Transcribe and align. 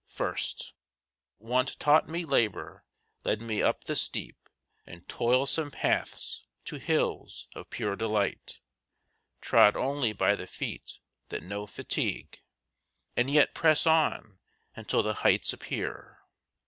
First, 0.09 0.73
Want 1.37 1.79
taught 1.79 2.09
me 2.09 2.25
labour, 2.25 2.83
led 3.23 3.39
me 3.39 3.61
up 3.61 3.83
the 3.83 3.95
steep 3.95 4.49
And 4.83 5.07
toilsome 5.07 5.69
paths 5.69 6.43
to 6.65 6.79
hills 6.79 7.47
of 7.53 7.69
pure 7.69 7.95
delight, 7.95 8.61
Trod 9.41 9.77
only 9.77 10.11
by 10.11 10.35
the 10.35 10.47
feet 10.47 10.97
that 11.29 11.43
know 11.43 11.67
fatigue, 11.67 12.41
And 13.15 13.29
yet 13.29 13.53
press 13.53 13.85
on 13.85 14.39
until 14.75 15.03
the 15.03 15.13
heights 15.21 15.53
appear. 15.53 16.23